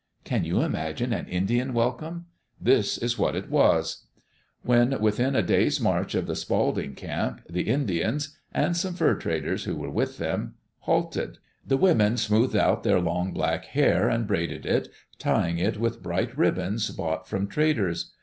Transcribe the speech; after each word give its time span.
Can 0.23 0.43
you 0.45 0.61
imagine 0.63 1.13
an 1.13 1.27
Indian 1.27 1.75
welcome? 1.75 2.25
This 2.59 2.97
is 2.97 3.19
what 3.19 3.35
it 3.35 3.51
was: 3.51 4.07
When 4.63 4.99
within 4.99 5.35
a 5.35 5.43
day's 5.43 5.79
march 5.79 6.15
of 6.15 6.25
the 6.25 6.35
Spalding 6.35 6.95
camp, 6.95 7.41
the 7.47 7.67
Indians— 7.69 8.35
and 8.51 8.75
some 8.75 8.95
fur 8.95 9.13
traders 9.13 9.65
who 9.65 9.75
were 9.75 9.91
with 9.91 10.17
them— 10.17 10.55
halted. 10.89 11.37
The 11.67 11.77
women 11.77 12.17
smoothed 12.17 12.55
out 12.55 12.81
their 12.81 12.99
long 12.99 13.31
black 13.31 13.65
hair 13.65 14.09
and 14.09 14.25
braided 14.25 14.65
it, 14.65 14.87
tying 15.19 15.59
it 15.59 15.77
with 15.79 16.01
bright 16.01 16.35
ribbons 16.35 16.89
bought 16.89 17.27
from 17.27 17.45
traders. 17.45 18.11